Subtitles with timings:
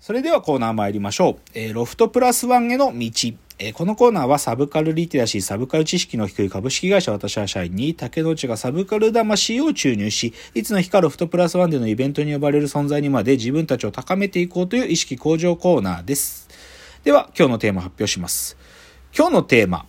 [0.00, 1.50] それではコーナー参りましょう。
[1.52, 3.10] えーロフトプラスワンへの道。
[3.58, 16.48] えーこのコーナーはサブカルリテラシー、サブカル知識の低い株式会社私は社員に竹之内がサブカル魂を注入し、いつの日かロフトプラスワンでのイベントに呼ばれる存在にまで自分たちを高めていこうという意識向上コーナーです。
[17.04, 18.56] では、今日のテーマ発表します。
[19.14, 19.84] 今日のテーマ、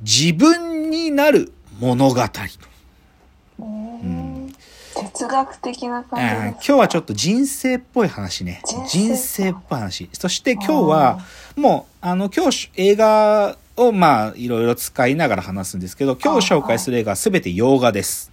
[0.00, 2.22] 自分になる物語。
[3.58, 4.17] うん
[5.18, 8.62] 哲学的な感じ今日はちょっと人生っぽい話ね。
[8.64, 10.08] 人人生っぽい話。
[10.12, 11.18] そして今日は、
[11.56, 18.30] もう、あの、今日映画をまあ、いろいろ使いながら話すんですけど、今日紹介する映画は全て洋画です。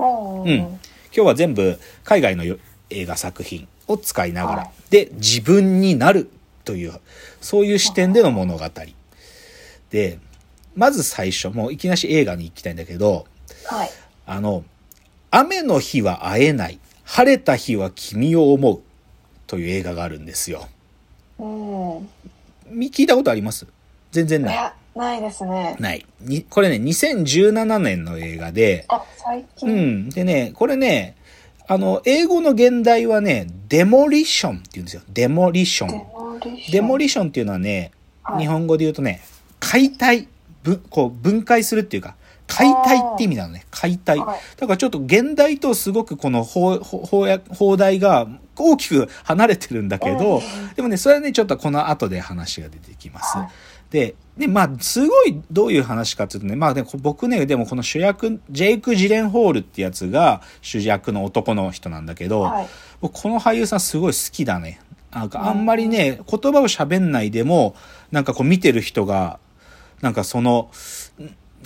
[0.00, 0.48] うんうん。
[0.48, 0.80] 今
[1.12, 2.58] 日は全部海外のよ
[2.90, 6.28] 映画作品を使いながら、はいで、自分になる
[6.64, 6.94] という、
[7.40, 8.64] そういう視点での物語。
[9.90, 10.18] で、
[10.74, 13.26] まず最初、もういきなし映画に行きたいんだけど、
[13.66, 13.90] はい。
[14.26, 14.64] あの、
[15.36, 18.80] 雨の日は会えない、晴れた日は君を思う
[19.48, 20.68] という映画があるんですよ。
[21.40, 22.08] うん
[22.70, 23.66] み聞いたことあります？
[24.12, 24.54] 全然ない。
[24.54, 26.06] いやないですねない。
[26.20, 30.08] にこれね、2017年の映画で、あ最う近ん。
[30.10, 31.16] でね、これね、
[31.66, 35.02] あの、英語の現代はね、デモリションって言うんですよ。
[35.12, 36.04] デモリショデン。
[36.06, 37.90] モリションデモリションっていうのはね、
[38.22, 39.20] はい日本語で言うとね、
[39.58, 40.28] 解体、
[40.62, 42.14] ぶこう分解するっていうか、
[42.56, 43.66] 解体って意味なのね。
[43.70, 44.18] 解体。
[44.18, 50.42] はいだからちょっと現代とすごくこの法法題が大きく離れてるんだけど、
[50.76, 53.38] でもね、それはね、ちょっとこの後で話が出てきます。
[53.38, 53.48] はい
[53.94, 62.68] で、で、まあ、すごいどういう話かっていうとね、まあ、でも僕ね、でもこの主役、ジェイク・ジレンホールってやつが主役の男の人なんだけど、はい
[63.00, 64.80] 僕この俳優さんすごい好きだね。
[65.10, 67.76] なんかあんまりね、言葉を喋んないでも、
[68.10, 69.38] なんかこう見てる人が、
[70.00, 71.03] なんかその、ん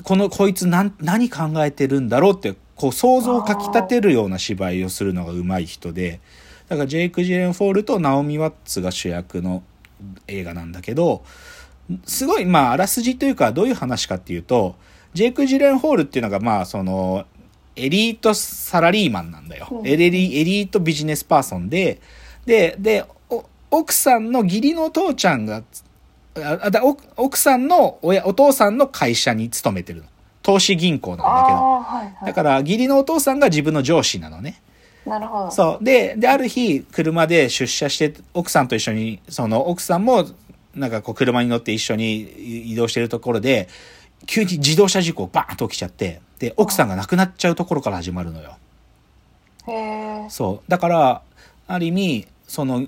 [0.02, 6.20] この、こいつ何、何考えてるんだろうって、こう想像をかき立てるような芝居をするのが上手い人で、
[6.68, 9.62] だからジェイク・ジレンフォールとナオミ・ワッツが主役の
[10.27, 11.24] 映画なんだけど、
[12.05, 14.77] すごい、まあ、あらすじというか、どういう話かっていうと、
[15.14, 17.24] ジェイク・ジレンホールっていうのが、まあ、その、
[17.74, 19.68] エリートサラリーマンなんだよ。
[19.70, 22.00] うんエレリエリートビジネスパーソンで、
[22.44, 25.62] で、で、お奥さんの義理のお父ちゃんが、
[26.44, 30.06] ああだ奥奥さんの親、お父さんの会社に勤めてるの。
[30.42, 31.56] 投資銀行なんだけど。
[31.56, 34.60] はいはいだから、義理のお父さんが自分の上司なのね。
[35.04, 35.84] なるほどそう。
[35.84, 40.26] で、で、ある日、車で出社して、奥さんと一緒に、その、奥さんも、
[40.74, 42.20] なんかこう、車に乗って一緒に
[42.72, 43.68] 移動してるところで、
[44.26, 48.56] 急に自動車事故バーンと起きちゃって、で、奥さんが亡くなっちゃうところから始まるのよ。
[49.66, 50.70] へえそう。
[50.70, 51.22] だから、
[51.66, 52.86] ある意味、その、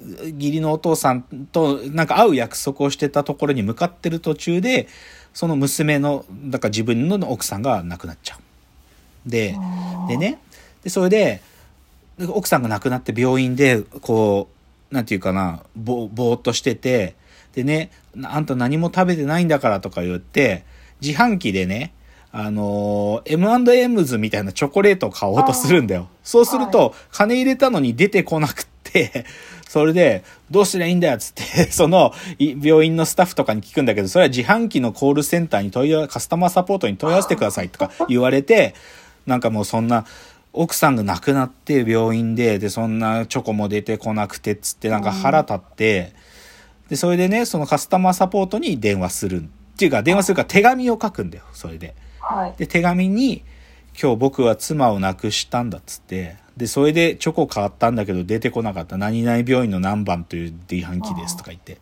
[0.00, 4.88] 義理のお父さんとなんか会う約束をしてたところに向かってる途中で、
[5.32, 9.30] その娘の、だから自分の奥さんが亡くなっちゃう。
[9.30, 9.56] で、
[10.08, 10.38] でね、
[10.82, 11.42] で、それで、
[12.18, 14.48] で奥さんが亡くなって病院で、こ
[14.90, 17.14] う、なんていうかな、ぼ、ぼーっとしてて、
[17.54, 17.90] でね、
[18.22, 20.64] あんた何も食べてないんだからとか言って、
[21.00, 21.92] 自販機でね、
[22.30, 26.08] あのー、M&M's みたいなチョコレートを買おうとするんだよ。
[26.22, 28.73] そうすると、金入れたのに出てこなくって、
[29.68, 38.74] それで、どうすりゃいいんだよっつって、 その、い病院のスタッフとかに聞くんだけど、それは自販機のコールセンターに問い合わカスタマーサポートに問い合わせてくださいとか 言われて、
[39.26, 40.06] なんかもうそんな、
[40.52, 46.12] 奥さんが亡くなって病院で、で、そんなチョコも出てこなくてっつって、なんか腹立って、
[46.88, 49.42] で、それでね、そのカスタマーサポートに電話する。
[49.42, 51.96] っていうか、電話するから手紙を書くんだよ、それで。
[52.20, 53.42] はいで、手紙に、
[54.00, 58.96] 今日僕は妻を亡くしたんだっつって、で、それでチョコ買ったんだけど出てこなかった。
[58.96, 61.78] 何々病院の何番という自販機ですとか言って。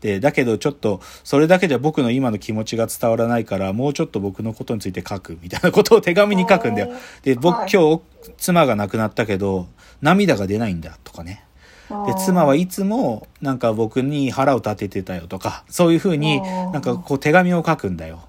[0.00, 6.92] で、だけどちょっと、それだけじゃ僕の今の気持ちが伝わらないから、もうちょっと僕のことについて書くみたいなことを手紙に書くんだよ。
[7.22, 8.02] で、僕、はい今日
[8.38, 9.68] 妻が亡くなったけど、
[10.02, 11.44] 涙が出ないんだとかね。
[11.88, 18.24] で、妻はいつもなんか僕に腹を立ててたよとか、そういうふうにうんなんかこう手紙を書くんだよ。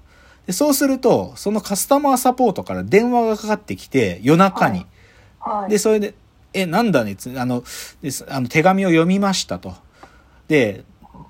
[0.46, 4.78] で、そうすると、そのカスタマーサポートから電話がかかってきて、夜中に。
[4.78, 4.86] はい
[5.68, 6.14] で、それで、
[6.52, 7.62] え、なんだねつあの、
[8.02, 9.74] ですあの手紙を読みましたと。
[10.48, 10.84] で、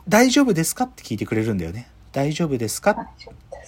[0.09, 1.91] 大丈夫ですかって聞いてくれるんだよね。
[2.13, 3.11] 大丈夫ですか？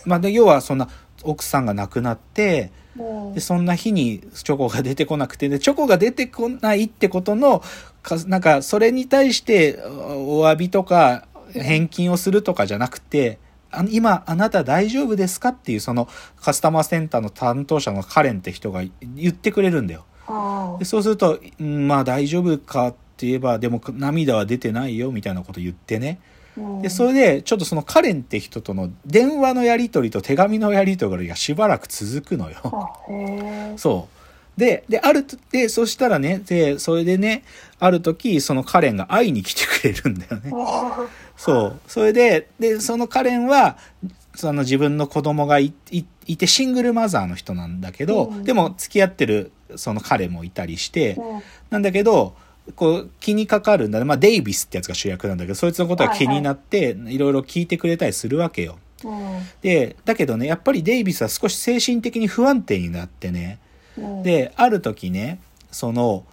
[0.06, 0.88] まあ、で要はそんな
[1.23, 7.62] 奥さんが亡くなって、うんで、そんな日にチョコが出てこなくて、で、チョコが出てこないってことの、
[8.03, 13.38] かなんか、それに対しておお詫びとか、返金をするとかじゃなくて、
[13.70, 15.50] あの今、あなた大丈夫ですか？
[15.50, 16.08] っていう、その、
[16.41, 18.82] カスタマーセンターの担当者のカレンって人が
[19.14, 20.05] 言ってくれるんだよ。
[20.73, 26.19] うんでそうすると、うんまあ大丈夫かって言えば、でも涙は出てないよ、みたいなこと言ってね。
[26.56, 33.77] うんで、それで、ちょっとそのカレンって人との電話のやり取りと手紙のやり取りがしばらく続くのよ。
[33.77, 34.09] そ
[34.56, 34.61] う。
[34.61, 37.44] で、で、あると、で、そしたらね、で、それでね、
[37.79, 40.50] ある時、そのカレンが会いに来てくれるんだよね。
[41.37, 41.81] そう。
[41.87, 43.79] それで、で、そのカレンは、
[44.35, 51.43] その自分の子供がいいいてシングルマザーの人なんだけど、うんでも付き合ってるその彼もいたりして、うん。
[51.70, 52.34] なんだけど、
[52.76, 54.05] こう気にかかるんだね。
[54.05, 58.78] まあデイビスってやつが主役なんだけど、そいつのことが気になって、いろいろ聞いてくれたりするわけよ。
[59.05, 59.40] うん。
[59.62, 63.58] で、だけどね、やっぱりデイビスは少し精神的に不安定になってね、
[63.96, 64.22] うん。
[64.22, 65.40] で、ある時ね、
[65.70, 66.25] その、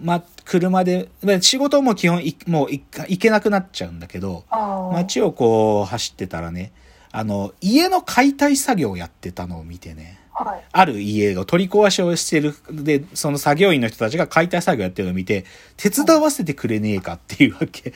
[0.00, 4.44] ま、車で、まあ仕事も基本いもうい行けなくなっちゃうんだけど、
[4.92, 6.72] 街をこう走ってたらね、
[7.12, 10.64] あの、家の解体作業をやってたのを見てね、はい。
[10.70, 15.44] ある家を取り壊しをしてる、で、その作業員の人たちが解体作業やってるのを見て、
[15.76, 17.94] 手伝わせてくれねえかっていうわけ、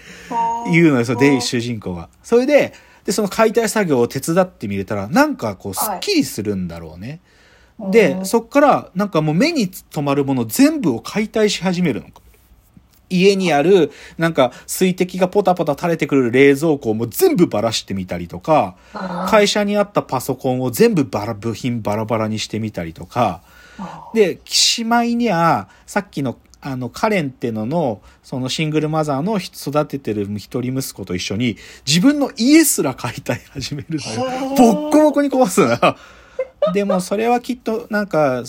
[0.72, 2.08] 言うのよ、そのデイ主人公が。
[2.22, 2.72] それで、
[3.04, 7.20] で、その解体作業を手伝ってみれたら、なんかこう、スッキリするんだろうね。
[7.90, 8.26] で、うん。
[8.26, 12.08] そっから、なんかもう目に留まるもの全部を解体し始めるの。
[13.10, 18.76] 家にある、なんか水滴がポタポタ垂れてくる冷蔵庫をもう全部ばらしてみたりとか、
[19.28, 23.42] 会社にあったパソコンを全部バラ、部品バラバラにしてみたりとか、
[24.14, 31.56] で、しまいには、さっきの、あの、カレンってのの、そのシングルマザーの育ててる一人息子と一緒に、
[31.86, 33.98] 自分の家すら解体始める
[34.56, 35.96] ボッコボコに壊すのよ。
[36.74, 38.42] でも、それはきっと、なんか、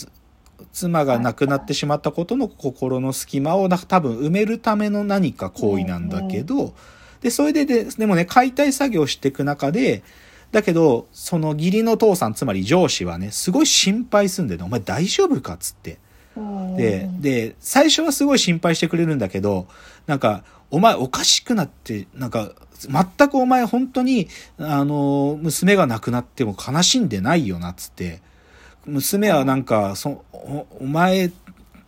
[0.71, 6.73] 妻が亡くなってしまったことの心の隙間をな多分埋めるための何か行為なんだけど、
[7.21, 10.03] で、それでで、でもね、解体作業していく中で、
[10.51, 14.65] だけど、その義理の父さん、つまり上司はね、すごい心配すんだよね。
[14.65, 15.97] お前大丈夫かっつって。
[16.35, 19.67] うんで、で、最初はすごい心配してくれるんだけど、
[20.07, 22.53] なんか、お前おかしくなって、なんか、
[22.89, 24.27] 全くお前本当に、
[24.57, 28.21] あの、娘が亡くなっても悲しんでないよな、っつって。
[28.85, 31.31] 娘はなんか、そ、おお前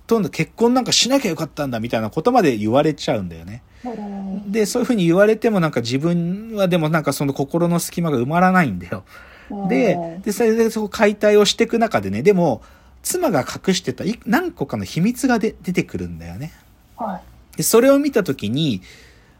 [0.07, 3.63] との結婚なんかしなきゃよかったんだ、みたいなことまで言われちゃうんだよね。
[3.85, 9.03] うんで、そういうふうに言われてもなんか自分はでもなんかその心の隙間が埋まらないんだよ。
[9.67, 12.61] で、で、それでそこ解体をしていく中でね、でも、
[13.01, 16.53] 妻が隠してたい何個かの秘密がで出てくるんだよね。
[16.95, 18.81] はいで、それを見たときに、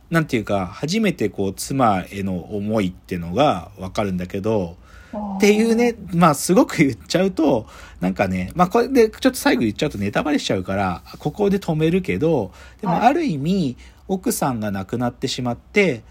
[0.10, 4.78] なんていうか、初めてこう、妻への思いってのがわかるんだけど、
[5.14, 7.68] っていうね、まあ、すごく言っちゃうと、
[8.02, 12.52] なんかね、まあ、これで、ちょっと最後言っちゃうとネタバレしちゃうから、ここで止めるけど、
[12.82, 13.08] でも、はい。
[13.08, 13.78] ある意味、
[14.08, 16.04] 奥さんが亡くなってしまって、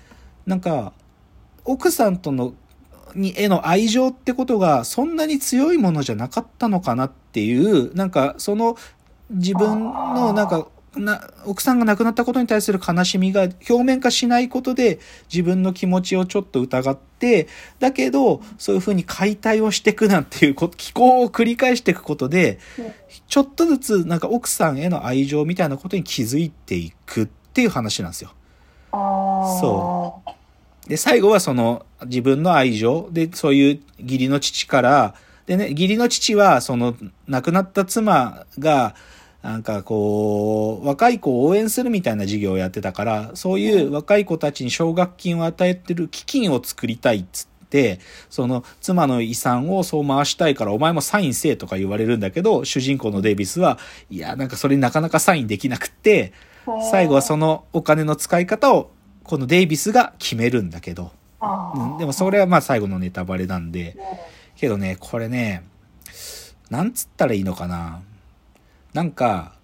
[0.46, 0.92] なんか、
[1.64, 2.54] 奥さんとの、
[3.14, 8.76] に、への愛情ってことが、そんなに強いものじゃなかったのかなっていう、なんか、その、
[9.30, 14.98] 自分の、なんか、な奥さんが亡くなったことに対する悲しみが表面化しないことで
[15.32, 17.48] 自分の気持ちをちょっと疑って
[17.78, 22.58] だけどそういうふうに解体をしていくなんていう気候を繰り返していくことで
[23.26, 28.32] ちょっとずつなんか奥さんへの愛情みたいなことに気づいていくっていう話なんですよ。
[28.92, 30.22] あーそ
[30.86, 35.14] で最後はその自分の愛情でそういう義理の父から
[35.46, 36.96] でね義理の父はその
[37.28, 38.94] 亡くなった妻が
[39.42, 47.98] なんかこう若い子を応援するみたいな事業をやってたからそういう若い子たちに奨学金を与えてる基金を作りたいっつって
[48.30, 53.78] その妻の遺産をそう回したいからお前もサインせえとか言われるんだけど主人公のデイビスは
[54.10, 56.32] いやなんかそれなかなかサインできなくって
[56.90, 58.90] 最後はそのお金の使い方を
[59.24, 61.12] このデイビスが決めるんだけど、
[61.98, 63.96] でもそれはまあ最後のネタバレなんで、
[64.56, 65.64] けどね、これね、
[66.70, 68.02] なんつったらいいのかな。
[68.92, 69.54] なんか、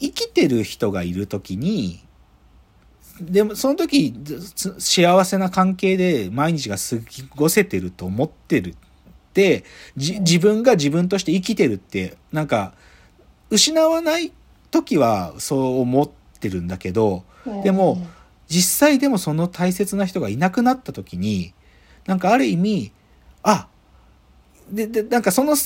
[0.00, 2.04] 生きてる人がいるときに、
[3.20, 4.12] でもその時
[4.56, 6.96] つ幸せな関係で毎日が過
[7.36, 8.74] ごせてると思ってるっ
[9.32, 9.64] て、
[9.96, 12.74] じ自分が自分として生きてるって、なんか、
[13.50, 14.32] 失わない
[14.70, 17.24] 時はそう思ってるんだけど、
[17.62, 18.04] でも、
[18.48, 21.54] 実際でもその大切な人がいなくなった時に
[22.06, 22.92] なんかある意味
[23.42, 23.68] あ
[24.70, 25.56] ででなんかその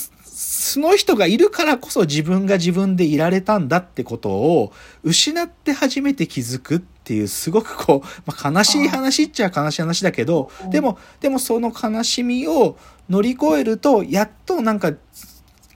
[0.69, 4.71] その人がいるからこそ自分が自分でいられたんだってことを
[5.01, 12.77] 失って初めて気づくっていうすごくこう、まあ、悲しい話っちゃ悲しい話だけどうんでもでもその悲しみを
[13.09, 14.93] 乗り越えるとやっとなんか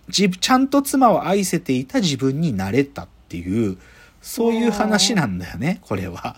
[0.10, 3.80] じちゃんと妻を愛せていた自分になれたっていう
[4.22, 6.36] そういう話なんだよねこれは。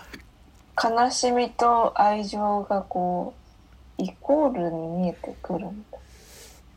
[0.81, 3.33] 悲しみと愛情がこ
[3.99, 5.67] うイコールに見えてくる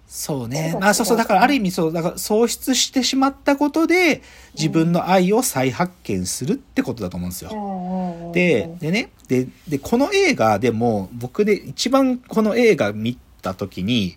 [0.08, 0.80] そうねそう。
[0.80, 1.16] だあ、そうそう。
[1.18, 4.22] だからある意味そう、だから喪失してしまったことで
[4.54, 8.32] 自分の愛を再発見するってことだと思うんですよ。
[8.32, 14.16] で、でね、で、で、この映画でも僕で一番この映画見た時に、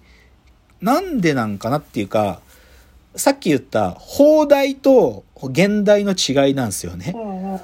[0.81, 2.41] なんでなんかなっていうか、
[3.15, 7.13] さっき言った放題と現代の違いなんですよね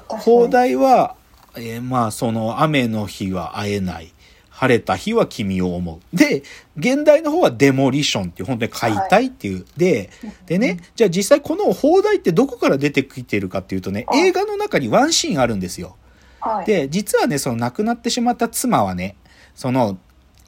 [0.08, 1.16] 放題は、
[1.56, 4.12] えーまあその雨の日は会えない。
[4.58, 6.16] 晴れた日は君を思う。
[6.16, 6.42] で、
[6.76, 9.64] 現代の方はデモリションっていう、本当に解体っていう。
[9.76, 10.10] で、
[10.46, 15.94] でね、じゃあ実際この放題ってどこから出てきてるかっていうとね、はい映画の中にワンシーンあるんですよ。
[16.40, 19.14] はい、で、実はね、その亡くなってしまった妻はね、
[19.54, 19.96] その、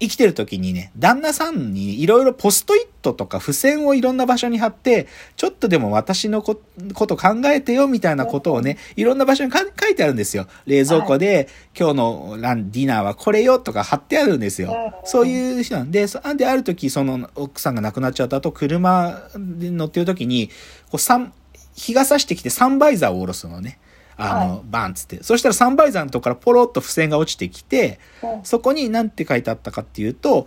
[0.00, 6.58] 生きてる時にね、旦那さんにいろいろポストイットとか付箋をいろんな場所に貼って、ちょっとでも私のこ
[6.94, 10.46] こと考えてよみたいなことをね、いろんな場所にか書いてあるんですよ。
[10.64, 14.74] 冷蔵庫で、今日のランディナーはこれよとか貼ってあるんですよ。
[15.04, 20.48] そういう人なんで、そで、ある時、その奥さんが亡くなっちゃった後、車で乗ってる時に、
[20.90, 21.32] こう、三、
[21.76, 23.78] 日が差してきてサンバイザーを下ろすのね。
[24.20, 25.22] あの、はバンっつって。
[25.22, 30.46] そしたらサンバイザーのとこからポロッと付箋が落ちてきて、うんそこに何て書いてあったかっていうと、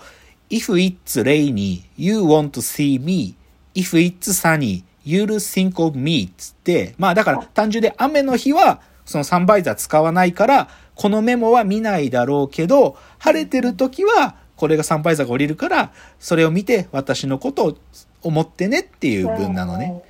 [0.49, 3.35] If it's rainy, you want to see me.
[3.73, 6.31] If it's sunny, you'll think of me.
[6.37, 17.77] つって、まあだから単純で雨の日はそのサンバイザー使わないから、このメモは見ないだろうけど、晴れてる時はこれがサンバイザーが降りるから、それを見て私のことを
[18.21, 20.03] 思ってねっていう文なのね。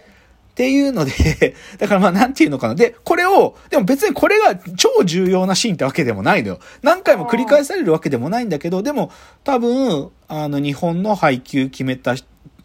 [0.54, 2.76] っていうので、 だからまあなんていうのかな。
[2.76, 6.60] で、これを、でも別にこれが超重要なシーンってわけでもないのよ。
[6.84, 9.12] 何回も繰り返されるわけでもないんだけど、でも
[9.44, 12.16] 多分、あの日本の配給決めた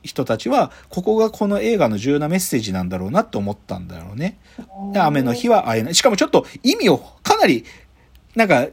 [0.03, 4.39] 人たちは、ここがこの映画の重要なメッセージなんだろうなと思ったんだろうね。
[4.95, 5.95] 雨の日は会えない。
[5.95, 7.65] しかもちょっと意味をかなり、
[8.35, 8.69] なんか、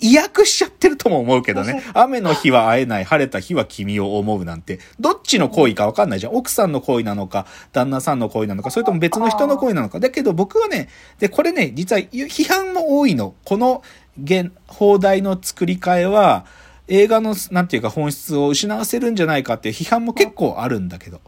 [0.00, 1.82] 意訳しちゃってるとも思うけどね。
[1.94, 6.34] 雨の日は会えない、晴れた日は君を思うなんて、どっちの行為かわかんないじゃん。
[6.34, 10.00] 奥さんの行為なのか、旦那さんの行為なのか、それとも別の人の行為なのか。
[10.00, 13.34] だけど僕はね、で、これね、実は批判も多いの。
[13.44, 13.82] この
[14.22, 16.44] 現、放題の作り替えは、
[16.88, 21.20] 映画の、なんていうか本質を失わせるんじゃないかっていう批判も結構あるんだけど。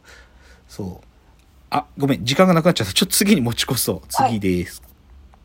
[0.68, 1.06] そう。
[1.70, 2.92] あ、ごめん、時間がなくなっちゃった。
[2.92, 4.08] ちょっと次に持ち越そう。
[4.08, 4.82] 次です。